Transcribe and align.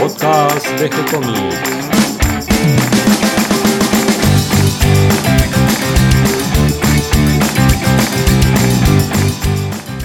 podcast 0.00 0.66
de 0.80 0.88
G-Comics. 0.88 1.90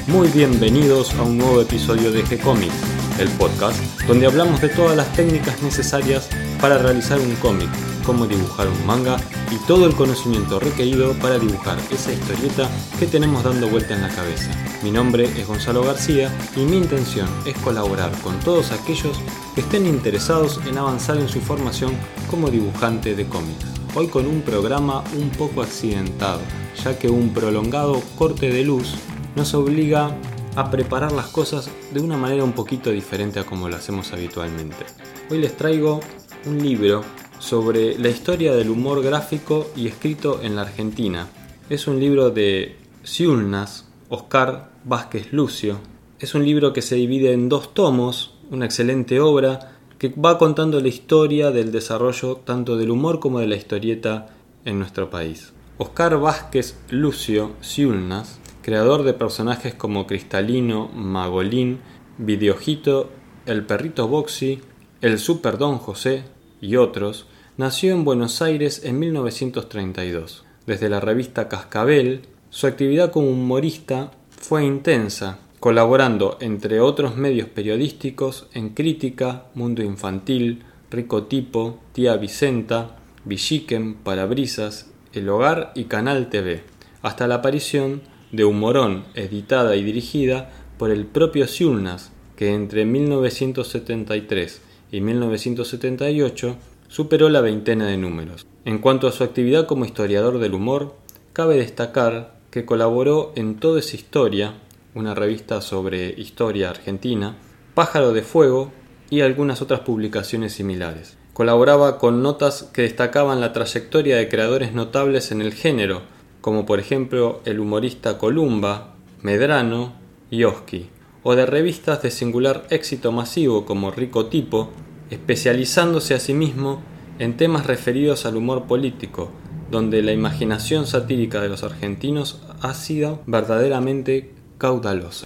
Muy 0.07 0.27
bienvenidos 0.29 1.13
a 1.13 1.23
un 1.23 1.37
nuevo 1.37 1.61
episodio 1.61 2.11
de 2.11 2.25
G-Comics, 2.25 2.73
el 3.19 3.29
podcast 3.29 3.79
donde 4.07 4.25
hablamos 4.25 4.61
de 4.61 4.69
todas 4.69 4.95
las 4.95 5.11
técnicas 5.13 5.61
necesarias 5.61 6.29
para 6.59 6.77
realizar 6.77 7.19
un 7.19 7.35
cómic, 7.35 7.69
cómo 8.05 8.27
dibujar 8.27 8.67
un 8.67 8.85
manga 8.85 9.17
y 9.51 9.57
todo 9.67 9.85
el 9.85 9.95
conocimiento 9.95 10.59
requerido 10.59 11.13
para 11.13 11.39
dibujar 11.39 11.77
esa 11.91 12.11
historieta 12.11 12.69
que 12.99 13.07
tenemos 13.07 13.43
dando 13.43 13.67
vuelta 13.67 13.95
en 13.95 14.01
la 14.01 14.09
cabeza. 14.09 14.51
Mi 14.83 14.91
nombre 14.91 15.25
es 15.25 15.47
Gonzalo 15.47 15.83
García 15.83 16.31
y 16.55 16.61
mi 16.61 16.77
intención 16.77 17.27
es 17.45 17.57
colaborar 17.57 18.11
con 18.21 18.39
todos 18.39 18.71
aquellos 18.71 19.19
que 19.53 19.61
estén 19.61 19.85
interesados 19.85 20.59
en 20.67 20.77
avanzar 20.77 21.17
en 21.17 21.29
su 21.29 21.39
formación 21.41 21.93
como 22.29 22.49
dibujante 22.49 23.15
de 23.15 23.25
cómics. 23.27 23.65
Hoy 23.95 24.07
con 24.07 24.27
un 24.27 24.41
programa 24.41 25.03
un 25.17 25.29
poco 25.29 25.61
accidentado, 25.61 26.41
ya 26.83 26.99
que 26.99 27.09
un 27.09 27.29
prolongado 27.29 28.01
corte 28.17 28.51
de 28.51 28.63
luz 28.63 28.95
nos 29.35 29.53
obliga 29.53 30.15
a 30.55 30.71
preparar 30.71 31.11
las 31.11 31.27
cosas 31.27 31.69
de 31.93 31.99
una 31.99 32.17
manera 32.17 32.43
un 32.43 32.53
poquito 32.53 32.89
diferente 32.89 33.39
a 33.39 33.43
como 33.43 33.67
lo 33.67 33.75
hacemos 33.75 34.13
habitualmente. 34.13 34.85
Hoy 35.29 35.39
les 35.39 35.57
traigo 35.57 35.99
un 36.45 36.63
libro 36.63 37.03
sobre 37.39 37.97
la 37.99 38.07
historia 38.07 38.55
del 38.55 38.69
humor 38.69 39.03
gráfico 39.03 39.67
y 39.75 39.87
escrito 39.87 40.39
en 40.41 40.55
la 40.55 40.61
Argentina. 40.61 41.27
Es 41.69 41.87
un 41.87 41.99
libro 41.99 42.29
de 42.29 42.77
Ciulnas, 43.03 43.85
Oscar 44.07 44.71
Vázquez 44.85 45.33
Lucio. 45.33 45.79
Es 46.19 46.35
un 46.35 46.45
libro 46.45 46.71
que 46.71 46.81
se 46.81 46.95
divide 46.95 47.33
en 47.33 47.49
dos 47.49 47.73
tomos, 47.73 48.35
una 48.49 48.65
excelente 48.65 49.19
obra 49.19 49.73
que 49.99 50.09
va 50.09 50.37
contando 50.37 50.79
la 50.79 50.87
historia 50.87 51.51
del 51.51 51.71
desarrollo 51.73 52.37
tanto 52.37 52.77
del 52.77 52.91
humor 52.91 53.19
como 53.19 53.39
de 53.39 53.47
la 53.47 53.55
historieta 53.57 54.27
en 54.63 54.79
nuestro 54.79 55.09
país. 55.09 55.51
Oscar 55.77 56.17
Vázquez 56.17 56.77
Lucio 56.89 57.51
Ciulnas 57.61 58.39
creador 58.65 59.03
de 59.03 59.13
personajes 59.13 59.75
como 59.75 60.07
Cristalino, 60.07 60.87
Magolín, 60.87 61.81
Videojito, 62.17 63.11
El 63.45 63.63
Perrito 63.63 64.07
Boxy, 64.07 64.59
El 65.01 65.19
Super 65.19 65.59
Don 65.59 65.77
José 65.77 66.23
y 66.61 66.75
otros, 66.77 67.27
nació 67.57 67.93
en 67.93 68.03
Buenos 68.03 68.41
Aires 68.41 68.81
en 68.83 68.97
1932. 68.97 70.45
Desde 70.65 70.89
la 70.89 70.99
revista 70.99 71.47
Cascabel, 71.47 72.23
su 72.49 72.65
actividad 72.65 73.11
como 73.11 73.29
humorista 73.29 74.09
fue 74.31 74.65
intensa, 74.65 75.37
colaborando 75.59 76.39
entre 76.41 76.79
otros 76.79 77.15
medios 77.17 77.47
periodísticos 77.47 78.47
en 78.55 78.69
Crítica, 78.69 79.45
Mundo 79.53 79.83
Infantil, 79.83 80.63
Rico 80.89 81.25
Tipo, 81.25 81.77
Tía 81.93 82.17
Vicenta, 82.17 82.95
Villiquen, 83.25 83.93
Parabrisas, 83.93 84.89
El 85.13 85.29
Hogar 85.29 85.71
y 85.75 85.83
Canal 85.83 86.31
TV, 86.31 86.63
hasta 87.03 87.27
la 87.27 87.35
aparición 87.35 88.14
de 88.35 88.45
Humorón, 88.45 89.05
editada 89.15 89.75
y 89.75 89.83
dirigida 89.83 90.51
por 90.77 90.91
el 90.91 91.05
propio 91.05 91.47
Ciulnas, 91.47 92.11
que 92.35 92.53
entre 92.53 92.85
1973 92.85 94.61
y 94.91 95.01
1978 95.01 96.57
superó 96.87 97.29
la 97.29 97.41
veintena 97.41 97.87
de 97.87 97.97
números. 97.97 98.45
En 98.65 98.79
cuanto 98.79 99.07
a 99.07 99.11
su 99.11 99.23
actividad 99.23 99.65
como 99.65 99.85
historiador 99.85 100.39
del 100.39 100.53
humor, 100.53 100.95
cabe 101.33 101.55
destacar 101.55 102.35
que 102.51 102.65
colaboró 102.65 103.31
en 103.35 103.59
Toda 103.59 103.79
esa 103.79 103.95
historia, 103.95 104.55
una 104.93 105.13
revista 105.13 105.61
sobre 105.61 106.09
historia 106.19 106.69
argentina, 106.69 107.37
Pájaro 107.73 108.13
de 108.13 108.21
Fuego 108.21 108.71
y 109.09 109.21
algunas 109.21 109.61
otras 109.61 109.81
publicaciones 109.81 110.53
similares. 110.53 111.17
Colaboraba 111.33 111.97
con 111.97 112.23
notas 112.23 112.63
que 112.73 112.83
destacaban 112.83 113.41
la 113.41 113.51
trayectoria 113.51 114.15
de 114.15 114.29
creadores 114.29 114.73
notables 114.73 115.31
en 115.31 115.41
el 115.41 115.53
género, 115.53 116.03
como 116.45 116.67
por 116.67 116.79
ejemplo 116.79 117.41
el 117.45 117.59
humorista 117.59 118.19
Columba, 118.19 118.93
Medrano 119.23 119.93
y 120.29 120.43
Oski, 120.43 120.89
o 121.23 121.33
de 121.33 121.47
revistas 121.47 122.03
de 122.03 122.11
singular 122.11 122.67
éxito 122.69 123.11
masivo 123.11 123.65
como 123.65 123.89
Rico 123.89 124.27
Tipo, 124.27 124.69
especializándose 125.09 126.13
asimismo 126.13 126.83
en 127.17 127.35
temas 127.35 127.65
referidos 127.65 128.27
al 128.27 128.37
humor 128.37 128.65
político, 128.65 129.31
donde 129.71 130.03
la 130.03 130.11
imaginación 130.11 130.85
satírica 130.85 131.41
de 131.41 131.49
los 131.49 131.63
argentinos 131.63 132.43
ha 132.61 132.75
sido 132.75 133.23
verdaderamente 133.25 134.35
caudalosa. 134.59 135.25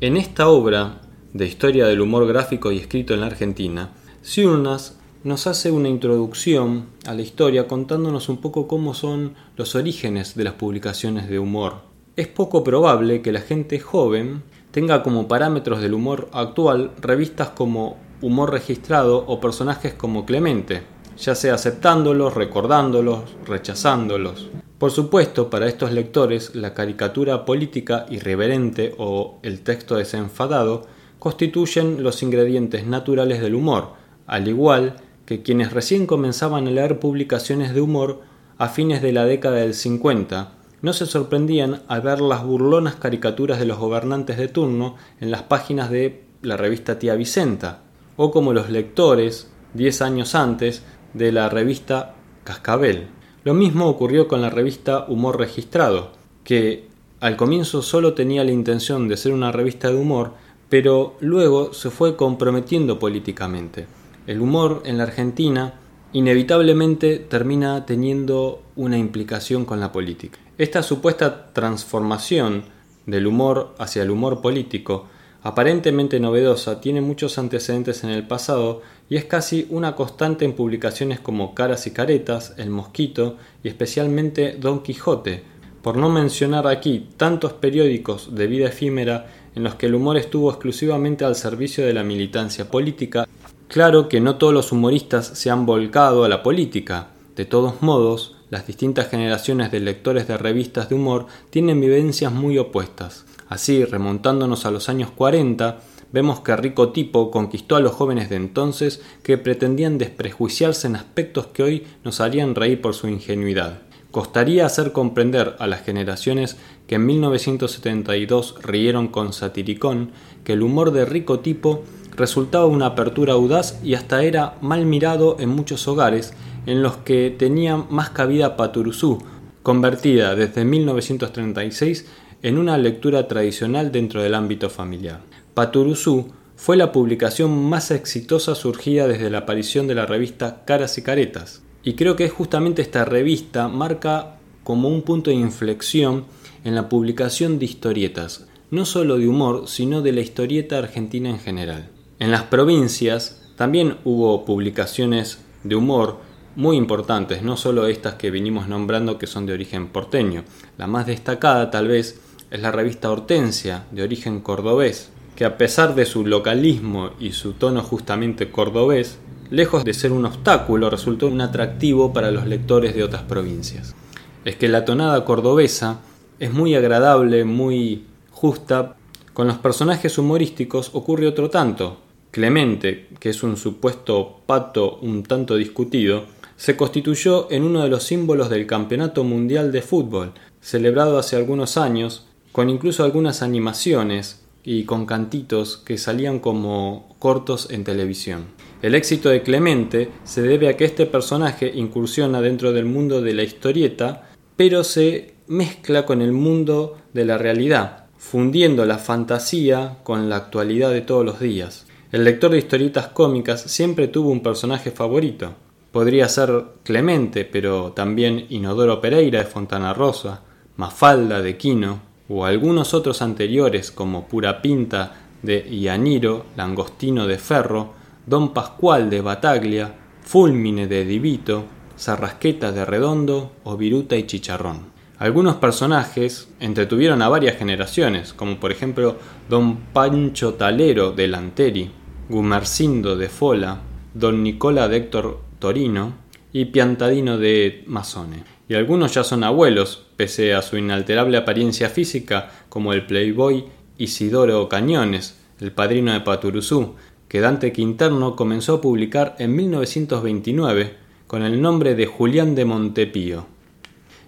En 0.00 0.16
esta 0.16 0.46
obra 0.46 1.00
de 1.32 1.44
historia 1.44 1.86
del 1.88 2.00
humor 2.00 2.24
gráfico 2.28 2.70
y 2.70 2.78
escrito 2.78 3.14
en 3.14 3.22
la 3.22 3.26
Argentina, 3.26 3.90
Ciurnas 4.22 4.96
nos 5.24 5.46
hace 5.46 5.70
una 5.70 5.88
introducción 5.88 6.86
a 7.06 7.14
la 7.14 7.22
historia 7.22 7.68
contándonos 7.68 8.28
un 8.28 8.38
poco 8.38 8.66
cómo 8.66 8.92
son 8.92 9.34
los 9.56 9.76
orígenes 9.76 10.34
de 10.34 10.44
las 10.44 10.54
publicaciones 10.54 11.28
de 11.28 11.38
humor. 11.38 11.82
Es 12.16 12.26
poco 12.26 12.64
probable 12.64 13.22
que 13.22 13.30
la 13.30 13.40
gente 13.40 13.78
joven 13.78 14.42
tenga 14.72 15.02
como 15.02 15.28
parámetros 15.28 15.80
del 15.80 15.94
humor 15.94 16.28
actual 16.32 16.90
revistas 17.00 17.50
como 17.50 17.96
Humor 18.20 18.52
Registrado 18.52 19.24
o 19.26 19.40
personajes 19.40 19.94
como 19.94 20.26
Clemente, 20.26 20.82
ya 21.16 21.34
sea 21.34 21.54
aceptándolos, 21.54 22.34
recordándolos, 22.34 23.20
rechazándolos. 23.46 24.48
Por 24.78 24.90
supuesto, 24.90 25.50
para 25.50 25.68
estos 25.68 25.92
lectores, 25.92 26.56
la 26.56 26.74
caricatura 26.74 27.44
política 27.44 28.06
irreverente 28.10 28.94
o 28.98 29.38
el 29.42 29.60
texto 29.62 29.96
desenfadado 29.96 30.86
constituyen 31.20 32.02
los 32.02 32.22
ingredientes 32.24 32.86
naturales 32.86 33.40
del 33.40 33.54
humor, 33.54 33.90
al 34.26 34.48
igual 34.48 34.96
que 35.26 35.42
quienes 35.42 35.72
recién 35.72 36.06
comenzaban 36.06 36.66
a 36.66 36.70
leer 36.70 36.98
publicaciones 36.98 37.74
de 37.74 37.80
humor 37.80 38.22
a 38.58 38.68
fines 38.68 39.02
de 39.02 39.12
la 39.12 39.24
década 39.24 39.56
del 39.56 39.74
50 39.74 40.52
no 40.82 40.92
se 40.92 41.06
sorprendían 41.06 41.82
al 41.86 42.02
ver 42.02 42.20
las 42.20 42.44
burlonas 42.44 42.96
caricaturas 42.96 43.58
de 43.58 43.66
los 43.66 43.78
gobernantes 43.78 44.36
de 44.36 44.48
turno 44.48 44.96
en 45.20 45.30
las 45.30 45.42
páginas 45.42 45.90
de 45.90 46.24
la 46.42 46.56
revista 46.56 46.98
Tía 46.98 47.14
Vicenta, 47.14 47.82
o 48.16 48.32
como 48.32 48.52
los 48.52 48.68
lectores, 48.68 49.50
diez 49.74 50.02
años 50.02 50.34
antes, 50.34 50.82
de 51.14 51.30
la 51.30 51.48
revista 51.48 52.16
Cascabel. 52.42 53.06
Lo 53.44 53.54
mismo 53.54 53.88
ocurrió 53.88 54.26
con 54.26 54.42
la 54.42 54.50
revista 54.50 55.06
Humor 55.06 55.38
Registrado, 55.38 56.10
que 56.42 56.88
al 57.20 57.36
comienzo 57.36 57.82
solo 57.82 58.14
tenía 58.14 58.42
la 58.42 58.50
intención 58.50 59.06
de 59.06 59.16
ser 59.16 59.32
una 59.32 59.52
revista 59.52 59.88
de 59.88 59.96
humor, 59.96 60.32
pero 60.68 61.14
luego 61.20 61.72
se 61.72 61.90
fue 61.90 62.16
comprometiendo 62.16 62.98
políticamente 62.98 63.86
el 64.26 64.40
humor 64.40 64.82
en 64.84 64.98
la 64.98 65.04
Argentina 65.04 65.74
inevitablemente 66.12 67.18
termina 67.18 67.86
teniendo 67.86 68.62
una 68.76 68.98
implicación 68.98 69.64
con 69.64 69.80
la 69.80 69.92
política. 69.92 70.38
Esta 70.58 70.82
supuesta 70.82 71.52
transformación 71.52 72.64
del 73.06 73.26
humor 73.26 73.74
hacia 73.78 74.02
el 74.02 74.10
humor 74.10 74.40
político, 74.42 75.06
aparentemente 75.42 76.20
novedosa, 76.20 76.80
tiene 76.80 77.00
muchos 77.00 77.38
antecedentes 77.38 78.04
en 78.04 78.10
el 78.10 78.26
pasado 78.26 78.82
y 79.08 79.16
es 79.16 79.24
casi 79.24 79.66
una 79.70 79.96
constante 79.96 80.44
en 80.44 80.52
publicaciones 80.52 81.18
como 81.18 81.54
Caras 81.54 81.86
y 81.86 81.90
Caretas, 81.90 82.54
El 82.58 82.70
Mosquito 82.70 83.38
y 83.64 83.68
especialmente 83.68 84.56
Don 84.60 84.82
Quijote, 84.82 85.42
por 85.82 85.96
no 85.96 86.10
mencionar 86.10 86.68
aquí 86.68 87.08
tantos 87.16 87.54
periódicos 87.54 88.34
de 88.34 88.46
vida 88.46 88.68
efímera 88.68 89.26
en 89.56 89.64
los 89.64 89.74
que 89.74 89.86
el 89.86 89.94
humor 89.94 90.16
estuvo 90.16 90.48
exclusivamente 90.50 91.24
al 91.24 91.34
servicio 91.34 91.84
de 91.84 91.92
la 91.92 92.04
militancia 92.04 92.70
política 92.70 93.26
Claro 93.72 94.10
que 94.10 94.20
no 94.20 94.36
todos 94.36 94.52
los 94.52 94.70
humoristas 94.70 95.26
se 95.26 95.48
han 95.48 95.64
volcado 95.64 96.24
a 96.24 96.28
la 96.28 96.42
política. 96.42 97.08
De 97.36 97.46
todos 97.46 97.80
modos, 97.80 98.36
las 98.50 98.66
distintas 98.66 99.08
generaciones 99.08 99.72
de 99.72 99.80
lectores 99.80 100.28
de 100.28 100.36
revistas 100.36 100.90
de 100.90 100.94
humor 100.94 101.24
tienen 101.48 101.80
vivencias 101.80 102.30
muy 102.30 102.58
opuestas. 102.58 103.24
Así, 103.48 103.86
remontándonos 103.86 104.66
a 104.66 104.70
los 104.70 104.90
años 104.90 105.10
40, 105.12 105.80
vemos 106.12 106.40
que 106.40 106.54
Rico 106.54 106.90
Tipo 106.90 107.30
conquistó 107.30 107.76
a 107.76 107.80
los 107.80 107.92
jóvenes 107.92 108.28
de 108.28 108.36
entonces 108.36 109.00
que 109.22 109.38
pretendían 109.38 109.96
desprejuiciarse 109.96 110.86
en 110.86 110.96
aspectos 110.96 111.46
que 111.46 111.62
hoy 111.62 111.86
nos 112.04 112.20
harían 112.20 112.54
reír 112.54 112.82
por 112.82 112.92
su 112.92 113.08
ingenuidad. 113.08 113.78
Costaría 114.10 114.66
hacer 114.66 114.92
comprender 114.92 115.56
a 115.58 115.66
las 115.66 115.80
generaciones 115.80 116.58
que 116.86 116.96
en 116.96 117.06
1972 117.06 118.56
rieron 118.62 119.08
con 119.08 119.32
Satiricón 119.32 120.10
que 120.44 120.52
el 120.52 120.62
humor 120.62 120.90
de 120.90 121.06
Rico 121.06 121.40
Tipo 121.40 121.84
resultaba 122.16 122.66
una 122.66 122.86
apertura 122.86 123.34
audaz 123.34 123.78
y 123.82 123.94
hasta 123.94 124.22
era 124.22 124.56
mal 124.60 124.86
mirado 124.86 125.36
en 125.40 125.48
muchos 125.48 125.86
hogares 125.88 126.32
en 126.66 126.82
los 126.82 126.98
que 126.98 127.34
tenía 127.36 127.76
más 127.76 128.10
cabida 128.10 128.56
Paturuzú, 128.56 129.18
convertida 129.62 130.34
desde 130.34 130.64
1936 130.64 132.06
en 132.42 132.58
una 132.58 132.76
lectura 132.78 133.28
tradicional 133.28 133.92
dentro 133.92 134.22
del 134.22 134.34
ámbito 134.34 134.68
familiar. 134.68 135.20
Paturuzú 135.54 136.32
fue 136.56 136.76
la 136.76 136.92
publicación 136.92 137.68
más 137.68 137.90
exitosa 137.90 138.54
surgida 138.54 139.08
desde 139.08 139.30
la 139.30 139.38
aparición 139.38 139.86
de 139.86 139.94
la 139.94 140.06
revista 140.06 140.64
Caras 140.64 140.98
y 140.98 141.02
Caretas, 141.02 141.62
y 141.82 141.94
creo 141.94 142.14
que 142.14 142.28
justamente 142.28 142.82
esta 142.82 143.04
revista 143.04 143.68
marca 143.68 144.36
como 144.62 144.88
un 144.88 145.02
punto 145.02 145.30
de 145.30 145.36
inflexión 145.36 146.24
en 146.64 146.74
la 146.74 146.88
publicación 146.88 147.58
de 147.58 147.64
historietas, 147.64 148.46
no 148.70 148.84
solo 148.84 149.18
de 149.18 149.28
humor, 149.28 149.64
sino 149.66 150.02
de 150.02 150.12
la 150.12 150.20
historieta 150.20 150.78
argentina 150.78 151.28
en 151.28 151.40
general. 151.40 151.88
En 152.22 152.30
las 152.30 152.44
provincias, 152.44 153.42
también 153.56 153.96
hubo 154.04 154.44
publicaciones 154.44 155.40
de 155.64 155.74
humor 155.74 156.18
muy 156.54 156.76
importantes, 156.76 157.42
no 157.42 157.56
solo 157.56 157.88
estas 157.88 158.14
que 158.14 158.30
vinimos 158.30 158.68
nombrando 158.68 159.18
que 159.18 159.26
son 159.26 159.44
de 159.44 159.54
origen 159.54 159.88
porteño. 159.88 160.44
La 160.78 160.86
más 160.86 161.04
destacada 161.04 161.72
tal 161.72 161.88
vez 161.88 162.20
es 162.52 162.60
la 162.60 162.70
revista 162.70 163.10
Hortensia, 163.10 163.86
de 163.90 164.04
origen 164.04 164.38
cordobés, 164.40 165.10
que 165.34 165.44
a 165.44 165.58
pesar 165.58 165.96
de 165.96 166.06
su 166.06 166.24
localismo 166.24 167.10
y 167.18 167.32
su 167.32 167.54
tono 167.54 167.82
justamente 167.82 168.52
cordobés, 168.52 169.18
lejos 169.50 169.84
de 169.84 169.92
ser 169.92 170.12
un 170.12 170.24
obstáculo, 170.24 170.90
resultó 170.90 171.26
un 171.26 171.40
atractivo 171.40 172.12
para 172.12 172.30
los 172.30 172.46
lectores 172.46 172.94
de 172.94 173.02
otras 173.02 173.22
provincias. 173.22 173.96
Es 174.44 174.54
que 174.54 174.68
la 174.68 174.84
tonada 174.84 175.24
cordobesa 175.24 175.98
es 176.38 176.52
muy 176.52 176.76
agradable, 176.76 177.44
muy 177.44 178.04
justa. 178.30 178.94
Con 179.32 179.48
los 179.48 179.58
personajes 179.58 180.18
humorísticos 180.18 180.90
ocurre 180.94 181.26
otro 181.26 181.50
tanto. 181.50 181.98
Clemente, 182.32 183.08
que 183.20 183.28
es 183.28 183.42
un 183.42 183.58
supuesto 183.58 184.40
pato 184.46 184.96
un 185.02 185.22
tanto 185.22 185.56
discutido, 185.56 186.24
se 186.56 186.78
constituyó 186.78 187.46
en 187.50 187.62
uno 187.62 187.82
de 187.82 187.90
los 187.90 188.04
símbolos 188.04 188.48
del 188.48 188.66
Campeonato 188.66 189.22
Mundial 189.22 189.70
de 189.70 189.82
Fútbol, 189.82 190.32
celebrado 190.62 191.18
hace 191.18 191.36
algunos 191.36 191.76
años, 191.76 192.26
con 192.50 192.70
incluso 192.70 193.04
algunas 193.04 193.42
animaciones 193.42 194.46
y 194.64 194.84
con 194.84 195.04
cantitos 195.04 195.76
que 195.76 195.98
salían 195.98 196.38
como 196.38 197.14
cortos 197.18 197.68
en 197.70 197.84
televisión. 197.84 198.46
El 198.80 198.94
éxito 198.94 199.28
de 199.28 199.42
Clemente 199.42 200.08
se 200.24 200.40
debe 200.40 200.70
a 200.70 200.76
que 200.78 200.86
este 200.86 201.04
personaje 201.04 201.70
incursiona 201.74 202.40
dentro 202.40 202.72
del 202.72 202.86
mundo 202.86 203.20
de 203.20 203.34
la 203.34 203.42
historieta, 203.42 204.30
pero 204.56 204.84
se 204.84 205.34
mezcla 205.48 206.06
con 206.06 206.22
el 206.22 206.32
mundo 206.32 206.96
de 207.12 207.26
la 207.26 207.36
realidad, 207.36 208.06
fundiendo 208.16 208.86
la 208.86 208.96
fantasía 208.96 209.98
con 210.02 210.30
la 210.30 210.36
actualidad 210.36 210.90
de 210.92 211.02
todos 211.02 211.26
los 211.26 211.38
días. 211.38 211.84
El 212.12 212.24
lector 212.24 212.50
de 212.50 212.58
historietas 212.58 213.06
cómicas 213.06 213.62
siempre 213.62 214.06
tuvo 214.06 214.28
un 214.28 214.42
personaje 214.42 214.90
favorito. 214.90 215.54
Podría 215.92 216.28
ser 216.28 216.64
Clemente, 216.82 217.46
pero 217.46 217.92
también 217.92 218.44
Inodoro 218.50 219.00
Pereira 219.00 219.38
de 219.38 219.46
Fontana 219.46 219.94
Rosa, 219.94 220.42
Mafalda 220.76 221.40
de 221.40 221.56
Quino, 221.56 222.02
o 222.28 222.44
algunos 222.44 222.92
otros 222.92 223.22
anteriores 223.22 223.90
como 223.90 224.28
Pura 224.28 224.60
Pinta 224.60 225.22
de 225.40 225.66
Ianiro, 225.70 226.44
Langostino 226.54 227.26
de 227.26 227.38
Ferro, 227.38 227.94
Don 228.26 228.52
Pascual 228.52 229.08
de 229.08 229.22
Bataglia, 229.22 229.94
Fulmine 230.20 230.86
de 230.86 231.06
Divito, 231.06 231.64
Zarrasqueta 231.98 232.72
de 232.72 232.84
Redondo 232.84 233.52
o 233.64 233.78
Viruta 233.78 234.16
y 234.16 234.26
Chicharrón. 234.26 234.92
Algunos 235.18 235.56
personajes 235.56 236.48
entretuvieron 236.60 237.22
a 237.22 237.30
varias 237.30 237.56
generaciones, 237.56 238.34
como 238.34 238.60
por 238.60 238.70
ejemplo 238.70 239.16
Don 239.48 239.76
Pancho 239.94 240.54
Talero 240.54 241.12
de 241.12 241.28
Lanteri, 241.28 241.90
Gumercindo 242.28 243.16
de 243.16 243.28
Fola, 243.28 243.80
Don 244.14 244.42
Nicola 244.42 244.88
de 244.88 244.98
Héctor 244.98 245.40
Torino 245.58 246.14
y 246.52 246.66
Piantadino 246.66 247.38
de 247.38 247.84
Masone 247.86 248.52
y 248.72 248.74
algunos 248.74 249.12
ya 249.12 249.22
son 249.22 249.44
abuelos, 249.44 250.06
pese 250.16 250.54
a 250.54 250.62
su 250.62 250.78
inalterable 250.78 251.36
apariencia 251.36 251.90
física, 251.90 252.50
como 252.70 252.94
el 252.94 253.04
playboy 253.04 253.66
Isidoro 253.98 254.66
Cañones, 254.66 255.36
el 255.60 255.72
padrino 255.72 256.14
de 256.14 256.20
Paturuzú, 256.20 256.94
que 257.28 257.40
Dante 257.40 257.70
Quinterno 257.70 258.34
comenzó 258.34 258.76
a 258.76 258.80
publicar 258.80 259.36
en 259.38 259.54
1929 259.56 260.96
con 261.26 261.42
el 261.42 261.60
nombre 261.60 261.94
de 261.94 262.06
Julián 262.06 262.54
de 262.54 262.64
Montepío. 262.64 263.44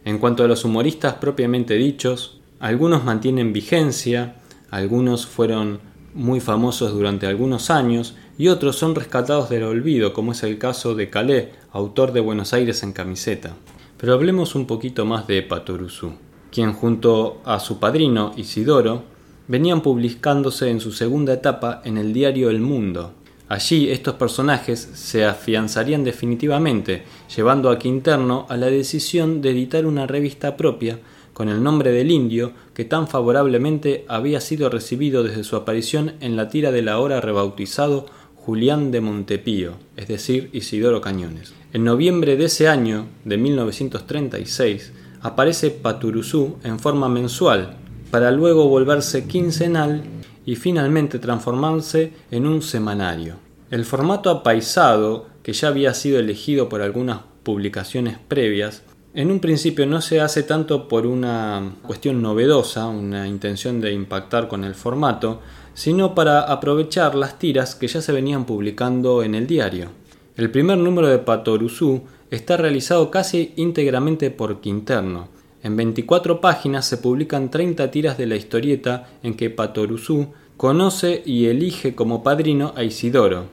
En 0.05 0.19
cuanto 0.19 0.45
a 0.45 0.49
los 0.49 0.67
humoristas 0.67 1.15
propiamente 1.15 1.77
dichos, 1.77 2.39
algunos 2.61 3.03
mantienen 3.03 3.55
vigencia, 3.55 4.37
algunos 4.71 5.27
fueron 5.27 5.81
muy 6.15 6.41
famosos 6.41 6.93
durante 6.93 7.27
algunos 7.27 7.71
años 7.71 8.15
y 8.39 8.49
otros 8.49 8.77
son 8.77 8.95
rescatados 8.95 9.51
del 9.51 9.65
olvido, 9.65 10.13
como 10.13 10.33
es 10.33 10.43
el 10.45 10.59
caso 10.59 10.95
de 10.95 11.11
Calais, 11.11 11.49
autor 11.73 12.13
de 12.13 12.21
Buenos 12.21 12.53
Aires 12.53 12.83
en 12.83 12.93
camiseta. 12.93 13.57
Pero 13.99 14.15
hablemos 14.15 14.55
un 14.55 14.67
poquito 14.67 15.05
más 15.05 15.27
de 15.27 15.43
Patoruzú, 15.43 16.13
quien 16.51 16.73
junto 16.73 17.41
a 17.45 17.59
su 17.59 17.79
padrino 17.79 18.33
Isidoro 18.37 19.03
venían 19.49 19.83
publicándose 19.83 20.71
en 20.71 20.81
su 20.81 20.93
segunda 20.93 21.35
etapa 21.35 21.83
en 21.85 21.99
el 21.99 22.13
diario 22.13 22.49
El 22.49 22.61
Mundo. 22.61 23.13
Allí 23.49 23.91
estos 23.91 24.15
personajes 24.15 24.81
se 24.95 25.25
afianzarían 25.25 26.03
definitivamente, 26.03 27.05
llevando 27.35 27.71
a 27.71 27.79
Quinterno 27.79 28.47
a 28.49 28.57
la 28.57 28.67
decisión 28.67 29.43
de 29.43 29.51
editar 29.51 29.85
una 29.85 30.07
revista 30.07 30.57
propia 30.57 30.99
con 31.35 31.51
el 31.51 31.63
nombre 31.63 31.91
del 31.91 32.11
indio 32.11 32.53
que 32.73 32.87
tan 32.87 33.09
favorablemente 33.09 34.07
había 34.09 34.41
sido 34.41 34.71
recibido 34.71 35.23
desde 35.23 35.45
su 35.45 35.57
aparición 35.57 36.15
en 36.21 36.37
la 36.37 36.49
tira 36.49 36.73
del 36.73 36.89
ahora 36.89 37.21
rebautizado 37.21 38.07
Julián 38.37 38.91
de 38.91 39.01
Montepío, 39.01 39.73
es 39.97 40.09
decir, 40.09 40.49
Isidoro 40.53 41.01
Cañones. 41.01 41.53
En 41.73 41.85
noviembre 41.85 42.37
de 42.37 42.45
ese 42.45 42.69
año, 42.69 43.07
de 43.25 43.37
1936, 43.37 44.93
aparece 45.23 45.71
Paturuzú 45.71 46.57
en 46.63 46.79
forma 46.79 47.09
mensual, 47.09 47.77
para 48.11 48.31
luego 48.31 48.69
volverse 48.69 49.27
quincenal 49.27 50.05
y 50.47 50.57
finalmente 50.57 51.19
transformarse 51.19 52.13
en 52.31 52.47
un 52.47 52.63
semanario. 52.63 53.37
El 53.71 53.85
formato 53.85 54.31
apaisado, 54.31 55.27
que 55.43 55.53
ya 55.53 55.69
había 55.69 55.95
sido 55.95 56.19
elegido 56.19 56.69
por 56.69 56.83
algunas 56.83 57.21
publicaciones 57.43 58.19
previas, 58.29 58.83
en 59.15 59.31
un 59.31 59.39
principio 59.39 59.87
no 59.87 60.01
se 60.01 60.21
hace 60.21 60.43
tanto 60.43 60.89
por 60.89 61.07
una 61.07 61.77
cuestión 61.83 62.21
novedosa, 62.21 62.89
una 62.89 63.29
intención 63.29 63.81
de 63.81 63.93
impactar 63.93 64.49
con 64.49 64.65
el 64.65 64.75
formato, 64.75 65.41
sino 65.73 66.17
para 66.17 66.41
aprovechar 66.41 67.15
las 67.15 67.39
tiras 67.39 67.77
que 67.77 67.87
ya 67.87 68.03
se 68.03 68.13
venían 68.13 68.45
publicando 68.45 69.23
en 69.23 69.37
el 69.37 69.47
diario. 69.47 69.91
El 70.37 70.51
primer 70.51 70.79
número 70.79 71.07
de 71.07 71.19
Patoruzú 71.19 72.03
está 72.33 72.57
realizado 72.57 73.13
casi 73.13 73.53
íntegramente 73.55 74.33
por 74.33 74.61
Quinterno. 74.61 75.29
En 75.63 75.77
24 75.77 76.41
páginas 76.41 76.85
se 76.85 76.99
publican 76.99 77.53
30 77.53 77.91
tiras 77.93 78.19
de 78.19 78.27
la 78.27 78.35
historieta 78.35 79.09
en 79.23 79.35
que 79.35 79.49
Patoruzú 79.49 80.33
conoce 80.57 81.23
y 81.25 81.47
elige 81.47 81.95
como 81.95 82.25
padrino 82.25 82.73
a 82.77 82.83
Isidoro. 82.83 83.45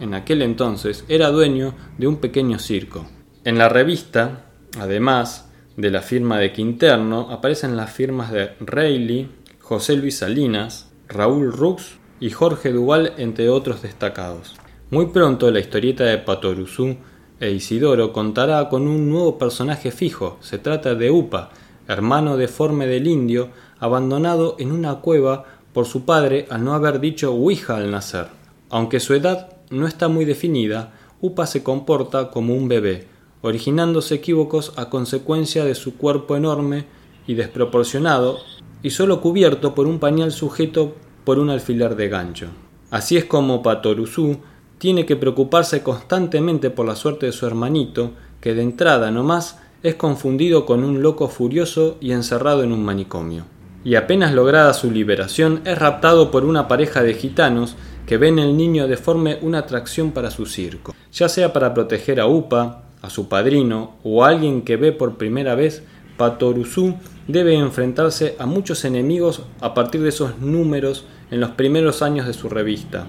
En 0.00 0.14
aquel 0.14 0.42
entonces 0.42 1.04
era 1.08 1.30
dueño 1.30 1.74
de 1.96 2.08
un 2.08 2.16
pequeño 2.16 2.58
circo. 2.58 3.06
En 3.44 3.56
la 3.56 3.68
revista, 3.68 4.45
además 4.78 5.48
de 5.76 5.90
la 5.90 6.02
firma 6.02 6.38
de 6.38 6.52
Quinterno, 6.52 7.30
aparecen 7.30 7.76
las 7.76 7.90
firmas 7.90 8.32
de 8.32 8.50
Reilly, 8.60 9.28
José 9.60 9.96
Luis 9.96 10.18
Salinas, 10.18 10.90
Raúl 11.08 11.52
Rux 11.52 11.98
y 12.20 12.30
Jorge 12.30 12.72
Duval, 12.72 13.12
entre 13.18 13.48
otros 13.48 13.82
destacados. 13.82 14.54
Muy 14.90 15.06
pronto 15.06 15.50
la 15.50 15.60
historieta 15.60 16.04
de 16.04 16.18
Patoruzú 16.18 16.96
e 17.40 17.50
Isidoro 17.50 18.12
contará 18.12 18.68
con 18.68 18.86
un 18.86 19.10
nuevo 19.10 19.36
personaje 19.38 19.90
fijo. 19.90 20.38
Se 20.40 20.58
trata 20.58 20.94
de 20.94 21.10
Upa, 21.10 21.50
hermano 21.88 22.36
deforme 22.36 22.86
del 22.86 23.06
indio, 23.06 23.50
abandonado 23.78 24.56
en 24.58 24.72
una 24.72 24.96
cueva 24.96 25.44
por 25.72 25.86
su 25.86 26.04
padre 26.04 26.46
al 26.48 26.64
no 26.64 26.72
haber 26.72 27.00
dicho 27.00 27.32
Ouija 27.34 27.76
al 27.76 27.90
nacer. 27.90 28.28
Aunque 28.70 29.00
su 29.00 29.14
edad 29.14 29.58
no 29.70 29.86
está 29.86 30.08
muy 30.08 30.24
definida, 30.24 30.94
Upa 31.20 31.46
se 31.46 31.62
comporta 31.62 32.30
como 32.30 32.54
un 32.54 32.68
bebé, 32.68 33.08
originándose 33.42 34.16
equívocos 34.16 34.72
a 34.76 34.90
consecuencia 34.90 35.64
de 35.64 35.74
su 35.74 35.96
cuerpo 35.96 36.36
enorme 36.36 36.86
y 37.26 37.34
desproporcionado 37.34 38.38
y 38.82 38.90
solo 38.90 39.20
cubierto 39.20 39.74
por 39.74 39.86
un 39.86 39.98
pañal 39.98 40.32
sujeto 40.32 40.94
por 41.24 41.38
un 41.38 41.50
alfiler 41.50 41.96
de 41.96 42.08
gancho. 42.08 42.48
Así 42.90 43.16
es 43.16 43.24
como 43.24 43.62
Patoruzú 43.62 44.38
tiene 44.78 45.06
que 45.06 45.16
preocuparse 45.16 45.82
constantemente 45.82 46.70
por 46.70 46.86
la 46.86 46.96
suerte 46.96 47.26
de 47.26 47.32
su 47.32 47.46
hermanito, 47.46 48.12
que 48.40 48.54
de 48.54 48.62
entrada 48.62 49.10
nomás 49.10 49.58
es 49.82 49.94
confundido 49.94 50.66
con 50.66 50.84
un 50.84 51.02
loco 51.02 51.28
furioso 51.28 51.96
y 52.00 52.12
encerrado 52.12 52.62
en 52.62 52.72
un 52.72 52.84
manicomio. 52.84 53.44
Y 53.84 53.94
apenas 53.94 54.34
lograda 54.34 54.74
su 54.74 54.90
liberación, 54.90 55.62
es 55.64 55.78
raptado 55.78 56.30
por 56.30 56.44
una 56.44 56.68
pareja 56.68 57.02
de 57.02 57.14
gitanos 57.14 57.76
que 58.06 58.18
ven 58.18 58.38
el 58.38 58.56
niño 58.56 58.88
deforme 58.88 59.38
una 59.42 59.58
atracción 59.58 60.12
para 60.12 60.30
su 60.30 60.46
circo, 60.46 60.94
ya 61.12 61.28
sea 61.28 61.52
para 61.52 61.72
proteger 61.72 62.20
a 62.20 62.26
Upa, 62.26 62.85
a 63.06 63.10
su 63.10 63.28
padrino 63.28 63.94
o 64.02 64.24
a 64.24 64.28
alguien 64.28 64.62
que 64.62 64.76
ve 64.76 64.92
por 64.92 65.16
primera 65.16 65.54
vez 65.54 65.82
Patoruzú 66.16 66.94
debe 67.28 67.54
enfrentarse 67.54 68.36
a 68.38 68.46
muchos 68.46 68.84
enemigos 68.84 69.42
a 69.60 69.74
partir 69.74 70.02
de 70.02 70.08
esos 70.08 70.38
números 70.38 71.04
en 71.30 71.40
los 71.40 71.50
primeros 71.50 72.02
años 72.02 72.26
de 72.26 72.32
su 72.32 72.48
revista. 72.48 73.06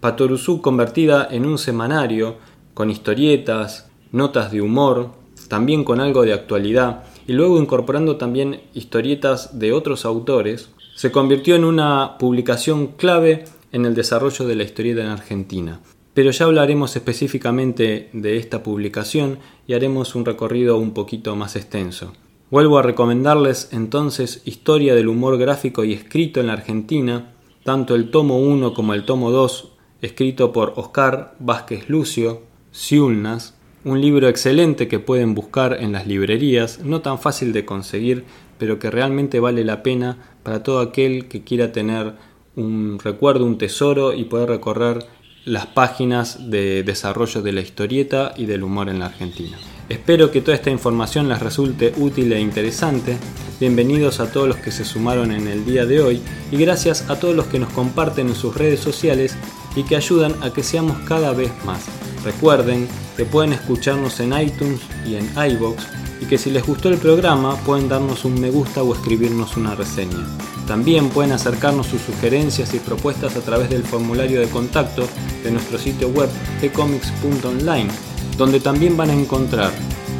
Patoruzú 0.00 0.60
convertida 0.60 1.28
en 1.30 1.46
un 1.46 1.58
semanario, 1.58 2.36
con 2.74 2.90
historietas, 2.90 3.88
notas 4.10 4.50
de 4.50 4.60
humor, 4.60 5.10
también 5.48 5.84
con 5.84 6.00
algo 6.00 6.22
de 6.22 6.32
actualidad, 6.32 7.04
y 7.26 7.34
luego 7.34 7.60
incorporando 7.60 8.16
también 8.16 8.62
historietas 8.74 9.58
de 9.58 9.72
otros 9.72 10.04
autores, 10.04 10.70
se 10.96 11.12
convirtió 11.12 11.54
en 11.54 11.64
una 11.64 12.18
publicación 12.18 12.88
clave 12.88 13.44
en 13.70 13.86
el 13.86 13.94
desarrollo 13.94 14.46
de 14.46 14.56
la 14.56 14.64
historieta 14.64 15.02
en 15.02 15.08
Argentina. 15.08 15.80
Pero 16.14 16.30
ya 16.30 16.44
hablaremos 16.44 16.94
específicamente 16.94 18.10
de 18.12 18.36
esta 18.36 18.62
publicación 18.62 19.38
y 19.66 19.74
haremos 19.74 20.14
un 20.14 20.24
recorrido 20.24 20.76
un 20.76 20.92
poquito 20.92 21.34
más 21.36 21.56
extenso. 21.56 22.12
Vuelvo 22.50 22.78
a 22.78 22.82
recomendarles 22.82 23.70
entonces 23.72 24.42
Historia 24.44 24.94
del 24.94 25.08
humor 25.08 25.38
gráfico 25.38 25.84
y 25.84 25.94
escrito 25.94 26.40
en 26.40 26.48
la 26.48 26.52
Argentina, 26.52 27.32
tanto 27.64 27.94
el 27.94 28.10
tomo 28.10 28.38
1 28.38 28.74
como 28.74 28.92
el 28.92 29.06
tomo 29.06 29.30
2 29.30 29.72
escrito 30.02 30.52
por 30.52 30.74
Oscar 30.76 31.34
Vázquez 31.38 31.88
Lucio, 31.88 32.42
Siulnas, 32.72 33.56
un 33.84 34.00
libro 34.00 34.28
excelente 34.28 34.88
que 34.88 34.98
pueden 34.98 35.34
buscar 35.34 35.78
en 35.80 35.92
las 35.92 36.06
librerías, 36.06 36.80
no 36.84 37.00
tan 37.00 37.18
fácil 37.18 37.52
de 37.52 37.64
conseguir, 37.64 38.24
pero 38.58 38.78
que 38.78 38.90
realmente 38.90 39.40
vale 39.40 39.64
la 39.64 39.82
pena 39.82 40.18
para 40.42 40.62
todo 40.62 40.80
aquel 40.80 41.28
que 41.28 41.42
quiera 41.42 41.72
tener 41.72 42.14
un 42.54 42.98
recuerdo, 43.02 43.46
un 43.46 43.58
tesoro 43.58 44.12
y 44.12 44.24
poder 44.24 44.50
recorrer 44.50 45.06
las 45.44 45.66
páginas 45.66 46.50
de 46.50 46.82
desarrollo 46.84 47.42
de 47.42 47.52
la 47.52 47.60
historieta 47.60 48.32
y 48.36 48.46
del 48.46 48.62
humor 48.62 48.88
en 48.88 49.00
la 49.00 49.06
Argentina. 49.06 49.58
Espero 49.88 50.30
que 50.30 50.40
toda 50.40 50.54
esta 50.56 50.70
información 50.70 51.28
les 51.28 51.40
resulte 51.40 51.92
útil 51.96 52.32
e 52.32 52.40
interesante. 52.40 53.16
Bienvenidos 53.58 54.20
a 54.20 54.30
todos 54.30 54.48
los 54.48 54.56
que 54.58 54.70
se 54.70 54.84
sumaron 54.84 55.32
en 55.32 55.48
el 55.48 55.64
día 55.64 55.84
de 55.84 56.00
hoy 56.00 56.22
y 56.50 56.56
gracias 56.56 57.10
a 57.10 57.18
todos 57.18 57.34
los 57.34 57.46
que 57.46 57.58
nos 57.58 57.72
comparten 57.72 58.28
en 58.28 58.34
sus 58.34 58.56
redes 58.56 58.80
sociales 58.80 59.36
y 59.74 59.82
que 59.82 59.96
ayudan 59.96 60.34
a 60.42 60.52
que 60.52 60.62
seamos 60.62 60.98
cada 61.00 61.32
vez 61.32 61.50
más. 61.64 61.86
Recuerden 62.24 62.86
que 63.16 63.24
pueden 63.24 63.52
escucharnos 63.52 64.20
en 64.20 64.32
iTunes 64.40 64.80
y 65.04 65.16
en 65.16 65.28
iBox 65.52 65.84
y 66.20 66.26
que 66.26 66.38
si 66.38 66.50
les 66.50 66.64
gustó 66.64 66.88
el 66.88 66.98
programa 66.98 67.56
pueden 67.56 67.88
darnos 67.88 68.24
un 68.24 68.40
me 68.40 68.50
gusta 68.50 68.82
o 68.82 68.94
escribirnos 68.94 69.56
una 69.56 69.74
reseña. 69.74 70.24
También 70.66 71.08
pueden 71.08 71.32
acercarnos 71.32 71.86
sus 71.86 72.02
sugerencias 72.02 72.72
y 72.74 72.78
propuestas 72.78 73.36
a 73.36 73.40
través 73.40 73.70
del 73.70 73.82
formulario 73.82 74.40
de 74.40 74.48
contacto 74.48 75.06
de 75.42 75.50
nuestro 75.50 75.78
sitio 75.78 76.08
web 76.08 76.28
ecomics.online, 76.62 77.88
donde 78.36 78.60
también 78.60 78.96
van 78.96 79.10
a 79.10 79.14
encontrar 79.14 79.70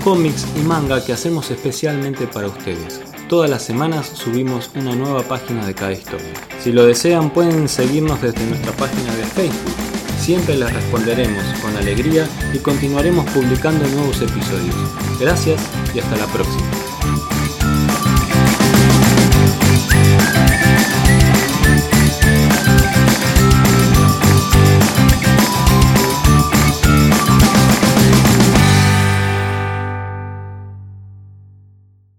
cómics 0.03 0.47
y 0.57 0.61
manga 0.61 1.05
que 1.05 1.13
hacemos 1.13 1.51
especialmente 1.51 2.27
para 2.27 2.49
ustedes. 2.49 3.01
Todas 3.29 3.49
las 3.49 3.63
semanas 3.63 4.11
subimos 4.13 4.71
una 4.75 4.95
nueva 4.95 5.23
página 5.23 5.65
de 5.65 5.75
cada 5.75 5.93
historia. 5.93 6.35
Si 6.63 6.71
lo 6.71 6.85
desean 6.85 7.31
pueden 7.31 7.69
seguirnos 7.69 8.21
desde 8.21 8.45
nuestra 8.47 8.73
página 8.73 9.15
de 9.15 9.25
Facebook. 9.25 9.75
Siempre 10.21 10.57
les 10.57 10.73
responderemos 10.73 11.43
con 11.63 11.77
alegría 11.77 12.29
y 12.53 12.59
continuaremos 12.59 13.25
publicando 13.31 13.87
nuevos 13.89 14.21
episodios. 14.21 14.77
Gracias 15.19 15.61
y 15.95 16.01
hasta 16.01 16.17
la 16.17 16.27
próxima. 16.27 16.92